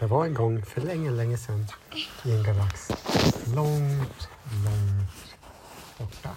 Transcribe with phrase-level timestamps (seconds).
[0.00, 1.66] Det var en gång för länge, länge sedan
[2.24, 2.88] i en galax
[3.54, 4.28] långt,
[4.64, 5.36] långt
[5.98, 6.30] borta.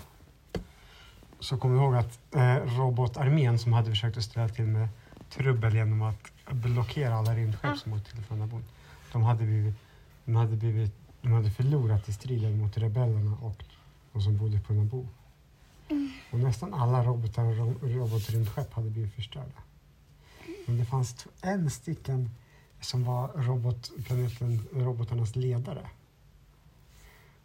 [1.39, 4.87] Så kom ihåg att eh, robotarmén som hade försökt att ställa till med
[5.29, 8.61] trubbel genom att blockera alla rymdskepp som åkte till från Naboo.
[9.11, 9.75] De hade, blivit,
[10.25, 13.63] de, hade blivit, de hade förlorat i striden mot rebellerna och
[14.13, 15.07] de som bodde på Naboo.
[16.31, 19.61] Och nästan alla robotar och ro- robotrymdskepp hade blivit förstörda.
[20.65, 22.29] Men det fanns en stycken
[22.81, 25.89] som var robotplaneten, robotarnas ledare.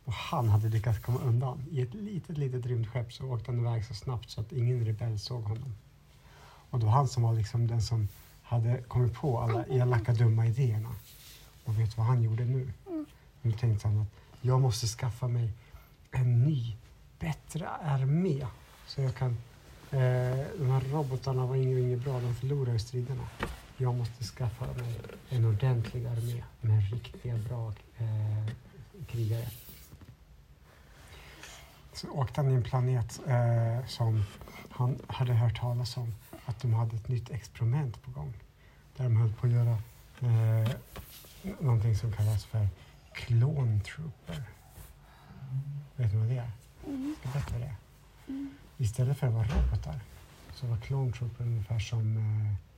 [0.04, 1.64] Och han hade lyckats komma undan.
[1.70, 5.18] I ett litet, litet rymdskepp så åkte han iväg så snabbt så att ingen rebell
[5.18, 5.74] såg honom.
[6.70, 8.08] Och det var han som var liksom den som
[8.42, 10.94] hade kommit på alla elaka, dumma idéerna.
[11.64, 12.72] Och vet du vad han gjorde nu?
[13.42, 14.08] Nu tänkte han att
[14.40, 15.52] jag måste skaffa mig
[16.10, 16.76] en ny,
[17.18, 18.46] bättre armé.
[18.86, 19.36] Så jag kan...
[19.90, 23.28] Eh, de här robotarna var inget, inget bra, de förlorade striderna.
[23.76, 28.52] Jag måste skaffa mig en ordentlig armé med riktiga bra eh,
[29.06, 29.46] krigare.
[31.92, 34.24] Så åkte han till en planet eh, som
[34.70, 36.14] han hade hört talas om
[36.44, 38.32] att de hade ett nytt experiment på gång.
[38.96, 39.76] Där de höll på att göra
[40.20, 40.70] eh,
[41.60, 42.68] någonting som kallas för
[43.12, 44.42] Clone Trooper.
[45.96, 46.50] Vet du vad det är?
[46.80, 46.90] Ska
[47.22, 47.74] jag berätta det?
[48.78, 50.00] Istället för att vara robotar
[50.54, 52.71] så var Clone Trooper ungefär som eh,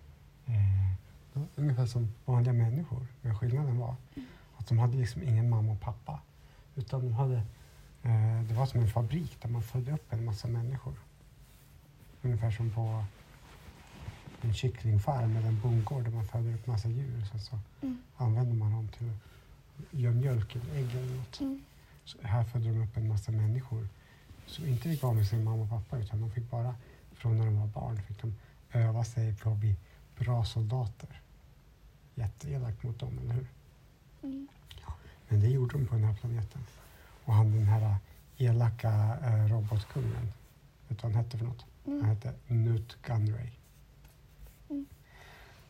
[0.47, 3.07] eh, ungefär som vanliga människor.
[3.23, 3.97] Men skillnaden var
[4.57, 6.21] att de hade liksom ingen mamma och pappa.
[6.75, 7.37] Utan de hade,
[8.03, 10.95] eh, det var som en fabrik där man födde upp en massa människor.
[12.23, 13.05] Ungefär som på
[14.41, 17.25] en kycklingfarm eller en bondgård där man föder upp massa djur.
[17.31, 17.59] Sen så
[18.17, 21.63] använder man dem till att göra mjölk eller ägg eller något.
[22.05, 23.89] Så här födde de upp en massa människor
[24.47, 26.75] som inte fick vara med sin mamma och pappa utan de fick bara,
[27.13, 28.35] från när de var barn, fick de
[28.73, 29.77] öva sig på att bli
[30.19, 31.21] bra soldater.
[32.15, 33.47] Jätteelakt mot dem, eller hur?
[34.87, 34.93] Ja,
[35.29, 36.61] men det gjorde de på den här planeten.
[37.25, 37.97] Och han den här
[38.39, 40.33] elaka eh, robotkungen,
[40.89, 41.65] vet du vad han hette för något?
[41.85, 43.51] Han hette Newt Gunray.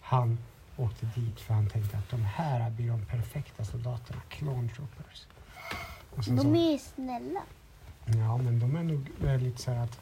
[0.00, 0.38] Han
[0.76, 5.26] åkte dit för han tänkte att de här blir de perfekta soldaterna, clone troopers.
[6.14, 7.40] Sen så- De är ju snälla.
[8.06, 10.00] Ja, men de är nog eh, lite så här att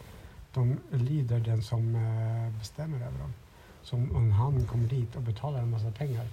[0.52, 3.32] de lyder den som eh, bestämmer över dem.
[3.82, 6.26] Så om- han kommer dit och betalar en massa pengar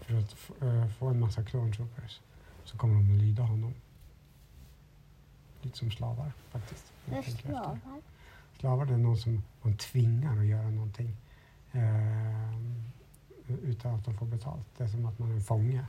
[0.00, 2.20] för att eh, få en massa clone troopers
[2.64, 3.74] så kommer de att lyda honom.
[5.62, 6.92] Lite som slavar faktiskt.
[7.40, 7.78] slavar.
[8.58, 11.16] Slavar det är någon som man tvingar att göra någonting
[11.72, 12.56] eh,
[13.62, 14.66] utan att de får betalt.
[14.76, 15.86] Det är som att man är en fånge.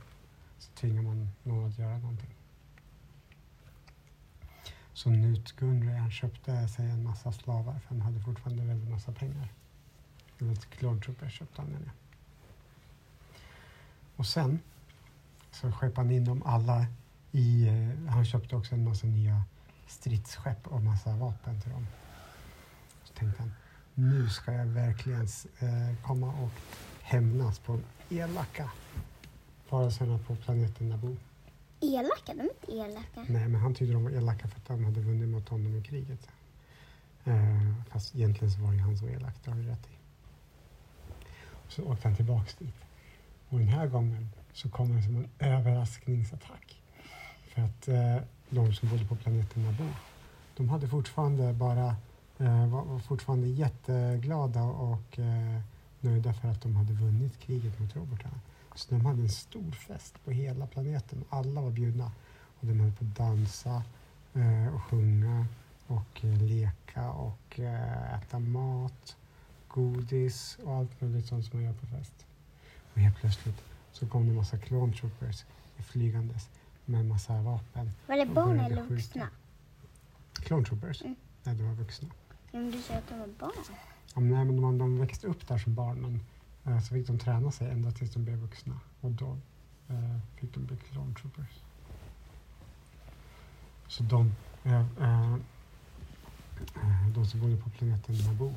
[0.58, 2.30] Så tvingar man någon att göra någonting.
[4.92, 9.12] Så Newt Gunray han köpte sig en massa slavar för han hade fortfarande väldigt massa
[9.12, 9.48] pengar.
[10.38, 11.90] Eller Claude Trooper köpte han jag.
[14.16, 14.60] Och sen
[15.50, 16.86] så skeppade han in dem alla
[17.32, 17.68] i...
[17.68, 19.42] Eh, han köpte också en massa nya
[19.86, 21.86] stridsskepp och massa vapen till dem.
[23.04, 23.52] Så tänkte han,
[23.94, 25.26] nu ska jag verkligen
[25.58, 26.50] eh, komma och
[27.02, 28.70] hämnas på de elaka
[29.68, 31.16] varelserna på planeten Naboo.
[31.80, 32.34] Elaka?
[32.34, 33.32] De är inte elaka.
[33.32, 35.82] Nej, men han tyckte de var elaka för att de hade vunnit mot honom i
[35.82, 36.28] kriget.
[37.24, 40.03] Eh, fast egentligen så var ju han så elak, det har du rätt i.
[41.76, 42.74] Så åkte han tillbaks dit.
[43.48, 46.82] Och den här gången så kom han som en överraskningsattack.
[47.48, 48.16] För att eh,
[48.50, 49.90] de som bodde på planeten Naboo,
[50.56, 51.96] de hade fortfarande bara,
[52.38, 55.60] eh, var, var fortfarande jätteglada och eh,
[56.00, 58.40] nöjda för att de hade vunnit kriget mot robotarna.
[58.74, 61.24] Så de hade en stor fest på hela planeten.
[61.30, 62.12] Alla var bjudna.
[62.60, 63.82] Och de höll på att dansa
[64.34, 65.46] eh, och sjunga
[65.86, 69.16] och eh, leka och eh, äta mat,
[69.74, 72.26] godis och allt möjligt sånt som man gör på fest.
[72.92, 75.44] Och helt plötsligt så kom det en massa clone troopers
[75.84, 76.48] flygandes
[76.84, 77.90] med en massa vapen.
[78.06, 78.94] Var det barn eller skjuta.
[78.94, 79.28] vuxna?
[80.32, 81.02] Clone troopers?
[81.02, 81.16] Mm.
[81.42, 82.08] Nej, de var vuxna.
[82.52, 83.52] Men du sa att de var barn.
[84.14, 86.20] Ja, men nej, men de, de växte upp där som barn men
[86.74, 88.80] eh, så fick de träna sig ända tills de blev vuxna.
[89.00, 89.38] Och då
[89.88, 91.62] eh, fick de bli clone troopers.
[93.88, 94.32] Så de,
[94.64, 95.34] eh, eh,
[96.76, 98.54] eh, de som bodde på planeten Naboo,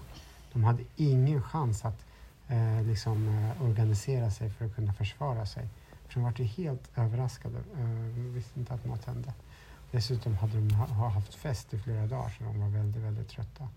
[0.54, 2.06] de hade ingen chans att
[2.48, 5.68] eh, liksom, eh, organisera sig för att kunna försvara sig.
[6.08, 7.58] För de var ju helt överraskade.
[7.58, 7.86] Eh,
[8.34, 9.34] visste inte att något hände.
[9.92, 13.30] Dessutom hade de ha, ha haft fest i flera dagar så de var väldigt, väldigt
[13.30, 13.68] trötta.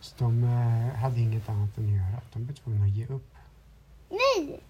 [0.00, 2.20] Så de eh, hade inget annat än att göra.
[2.32, 3.34] De blev tvungna att ge upp.
[4.10, 4.60] Nej!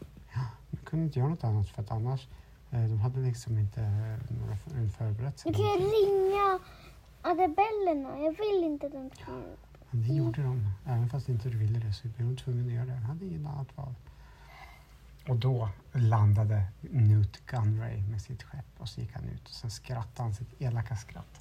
[0.71, 2.29] De kunde inte göra något annat för att annars,
[2.71, 5.53] eh, de hade liksom inte eh, några för- förberett sig.
[5.53, 6.59] Du kan ju ringa
[7.23, 8.19] rebellerna.
[8.19, 9.33] Jag vill inte att de ska...
[9.97, 10.73] Men det gjorde de.
[10.87, 12.93] Även fast inte du ville det så blev de tvungna att göra det.
[12.93, 13.95] De hade inget annat val.
[15.29, 19.71] och då landade Newt Gunray med sitt skepp och så gick han ut och sen
[19.71, 21.41] skrattade han sitt elaka skratt.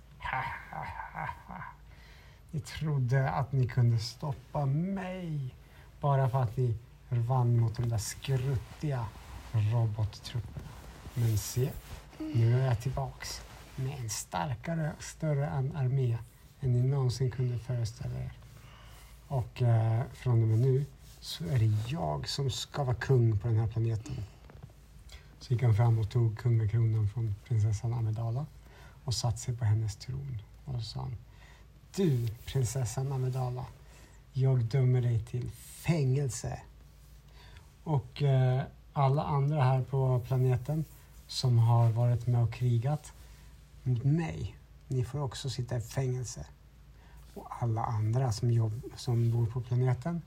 [2.51, 5.55] Ni trodde att ni kunde stoppa mig
[6.01, 6.77] bara för att ni
[7.09, 9.05] vann mot de där skruttiga
[9.51, 10.67] robottrupperna.
[11.13, 11.71] Men se,
[12.19, 13.41] nu är jag tillbaks
[13.75, 16.17] med en starkare, större armé
[16.61, 18.44] än ni någonsin kunde föreställa er.
[19.27, 20.85] Och eh, från och med nu
[21.19, 24.15] så är det jag som ska vara kung på den här planeten.
[25.39, 28.45] Så gick han fram och tog kungakronan från prinsessan Amidala
[29.03, 30.37] och satte sig på hennes tron.
[30.65, 31.15] Och så sa han,
[31.95, 33.65] du prinsessan Amidala,
[34.33, 36.59] jag dömer dig till fängelse.
[37.83, 38.63] Och eh,
[38.93, 40.85] alla andra här på planeten
[41.27, 43.13] som har varit med och krigat
[43.83, 44.55] mot mig,
[44.87, 46.45] ni får också sitta i fängelse.
[47.35, 50.21] Och alla andra som, jobb, som bor på planeten,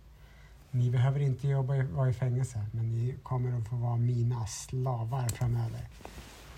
[0.71, 5.29] ni behöver inte jobba vara i fängelse, men ni kommer att få vara mina slavar
[5.29, 5.89] framöver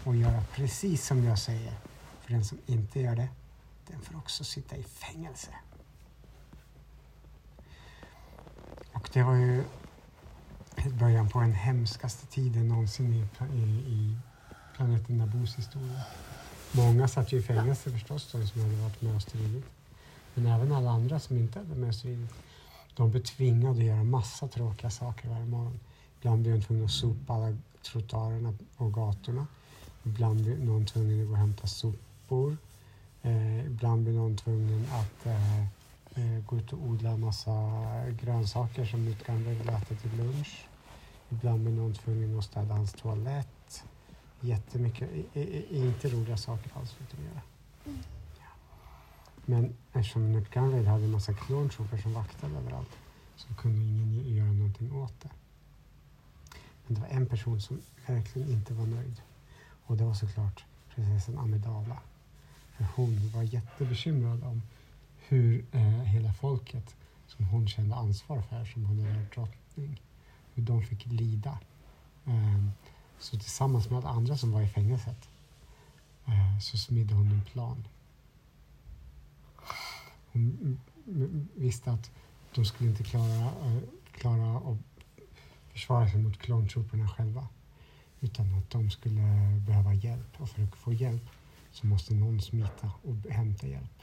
[0.05, 1.75] och göra precis som jag säger.
[2.21, 3.29] För den som inte gör det,
[3.87, 5.51] den får också sitta i fängelse.
[8.93, 9.65] Och det var ju
[11.01, 13.27] början på den hemskaste tiden någonsin i,
[13.57, 13.63] i,
[13.93, 14.17] i
[14.77, 16.03] planeten Nabos historia.
[16.73, 19.65] Många satt ju i fängelse förstås, de som hade varit med och stridit.
[20.35, 22.29] Men även alla andra som inte hade med och.
[22.97, 25.81] De blev tvingade att göra massa tråkiga saker varje morgon.
[26.19, 29.47] Ibland blev de tvungna att sopa alla trottoarerna och gatorna.
[30.03, 32.57] Ibland blev någon tvungen att gå och hämta sopor.
[33.23, 35.61] Eh, ibland blev någon tvungen att eh,
[36.15, 37.53] eh, gå ut och odla en massa
[38.11, 40.67] grönsaker som utgångare ville äta till lunch.
[41.29, 43.85] Ibland blev någon tvungen att städa hans toalett.
[44.41, 47.43] Jättemycket, i, i, inte roliga saker alls fick göra.
[47.87, 47.99] Mm.
[49.51, 52.99] Men eftersom Nutgunraid hade en massa klontrooper som vaktade överallt
[53.37, 55.31] så kunde ingen göra någonting åt det.
[56.87, 59.23] Men det var en person som verkligen inte var nöjd
[59.87, 60.65] och det var såklart
[60.95, 61.99] prinsessan Amidala.
[62.77, 64.63] För hon var jättebekymrad om
[65.29, 70.03] hur eh, hela folket som hon kände ansvar för, som hon hade drottning,
[70.55, 71.59] hur de fick lida.
[72.27, 72.65] Eh,
[73.19, 75.29] så tillsammans med alla andra som var i fängelset
[76.27, 77.85] eh, så smidde hon en plan.
[80.33, 80.79] Hon
[81.55, 82.11] visste att
[82.55, 83.53] de skulle inte klara,
[84.13, 84.79] klara att
[85.73, 87.49] försvara sig mot klontrupperna själva
[88.21, 89.23] utan att de skulle
[89.67, 91.23] behöva hjälp och för att få hjälp
[91.73, 94.03] så måste någon smita och hämta hjälp.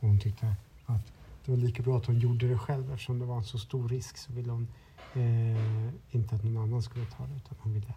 [0.00, 0.54] Och hon tyckte
[0.86, 1.12] att
[1.44, 3.88] det var lika bra att hon gjorde det själv eftersom det var en så stor
[3.88, 4.68] risk så ville hon
[5.14, 7.94] eh, inte att någon annan skulle ta det utan hon ville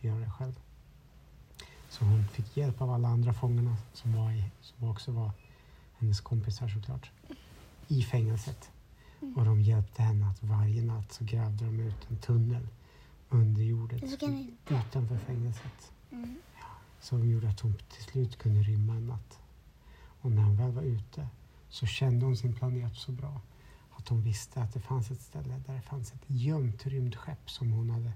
[0.00, 0.60] göra det själv.
[1.88, 5.30] Så hon fick hjälp av alla andra fångarna som, var i, som också var
[5.98, 7.10] hennes kompisar såklart,
[7.88, 8.70] i fängelset.
[9.22, 9.36] Mm.
[9.36, 12.68] Och de hjälpte henne att varje natt så grävde de ut en tunnel
[13.28, 14.00] under jorden
[14.68, 15.92] utanför fängelset.
[16.10, 16.36] Mm.
[16.60, 16.66] Ja,
[17.00, 19.38] som gjorde att hon till slut kunde rymma en natt.
[20.20, 21.28] Och när hon väl var ute
[21.68, 23.40] så kände hon sin planet så bra
[23.90, 27.72] att hon visste att det fanns ett ställe där det fanns ett gömt rymdskepp som
[27.72, 28.12] hon hade,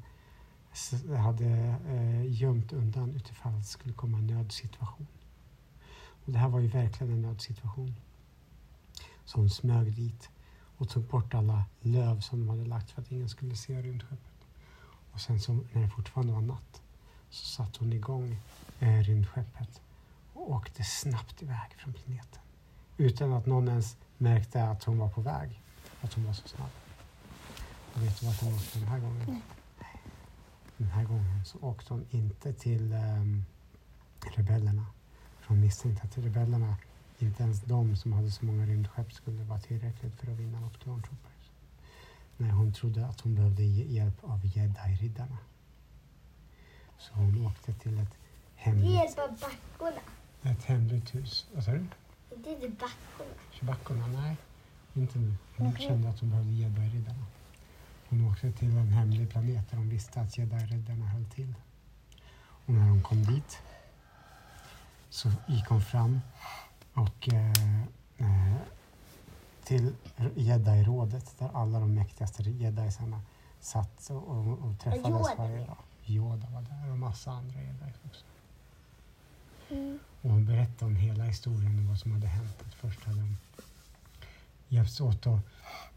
[1.16, 1.46] hade
[1.88, 5.06] eh, gömt undan utifall det skulle komma en nödsituation.
[6.24, 7.94] Och det här var ju verkligen en nödsituation.
[9.24, 10.30] Så hon smög dit
[10.76, 14.46] och tog bort alla löv som de hade lagt för att ingen skulle se rymdskeppet.
[15.12, 16.82] Och sen så, när det fortfarande var natt
[17.30, 18.36] så satte hon igång
[18.80, 19.80] eh, rymdskeppet
[20.32, 22.40] och åkte snabbt iväg från planeten.
[22.96, 25.60] Utan att någon ens märkte att hon var på väg,
[26.00, 26.70] att hon var så snabb.
[27.94, 29.22] Och vet du vart hon åkte den här gången?
[29.22, 29.40] Mm.
[30.76, 33.44] Den här gången så åkte hon inte till um,
[34.36, 34.86] rebellerna
[35.52, 36.76] de misstänkte att rebellerna,
[37.18, 40.78] inte ens de som hade så många rymdskepp, skulle vara tillräckligt för att vinna mot
[40.82, 41.02] Clone.
[42.36, 45.38] Nej, hon trodde att hon behövde hjälp av jedi-riddarna.
[46.98, 48.14] Så hon åkte till ett
[48.54, 48.90] hemligt...
[48.90, 50.00] Hjälp av backorna?
[50.42, 51.46] Ett hemligt hus.
[51.54, 51.86] Vad sa du?
[52.36, 53.34] Inte till backorna.
[53.60, 54.06] Backorna?
[54.06, 54.36] Nej,
[54.94, 55.34] inte nu.
[55.56, 55.78] Hon mm.
[55.78, 57.26] kände att hon behövde jedi-riddarna.
[58.08, 61.54] Hon åkte till en hemlig planet där hon visste att jedi-riddarna höll till.
[62.66, 63.58] Och när hon kom dit
[65.12, 66.20] så gick hon fram
[66.94, 67.72] och eh,
[68.18, 68.56] eh
[69.64, 69.94] till
[70.34, 73.20] jedi-rådet där alla de mäktigaste jedisarna
[73.60, 75.76] satt och, och, och träffades varje dag.
[76.06, 78.24] Yoda var där och massa andra jedis också.
[79.70, 79.98] Mm.
[80.22, 82.56] Och hon berättade om hela historien och vad som hade hänt.
[82.66, 83.36] Att först hade de
[84.68, 85.40] hjälpts åt att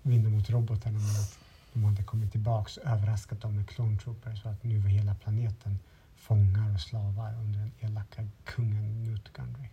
[0.01, 1.39] vinna mot robotarna men att
[1.73, 5.15] de hade kommit tillbaka och överraskat dem med clone troopers så att nu var hela
[5.15, 5.79] planeten
[6.27, 9.69] fångar och slavar under den elaka kungen Newt Gunray.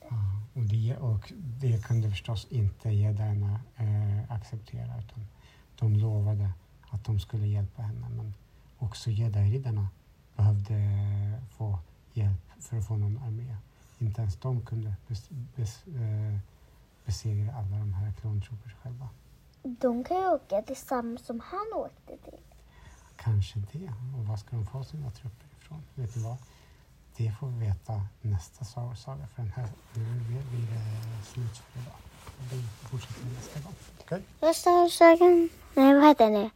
[0.00, 0.16] Ja,
[0.54, 5.26] och, det, och det kunde förstås inte jedierna eh, acceptera utan
[5.78, 6.50] de lovade
[6.90, 8.08] att de skulle hjälpa henne.
[8.08, 8.34] Men
[8.78, 9.88] också jedi-riddarna
[10.36, 10.78] behövde
[11.56, 11.78] få
[12.12, 13.56] hjälp för att få någon armé.
[13.98, 16.38] Inte ens de kunde bes, bes, eh,
[17.04, 19.08] besegra alla de här klontroopers själva.
[19.62, 22.40] De kan ju åka till samma som han åkte till.
[23.16, 23.92] Kanske det.
[24.18, 25.82] Och var ska de få sina trupper ifrån?
[25.94, 26.36] Vet du vad?
[27.16, 29.26] Det får vi veta nästa Star Wars-saga.
[29.26, 30.20] För den här, nu
[30.50, 31.94] blir det slut för idag.
[32.50, 33.74] Vi fortsätter nästa gång.
[34.00, 34.22] Okej?
[34.40, 35.48] Rösta sagan.
[35.74, 36.50] Nej, vad heter det?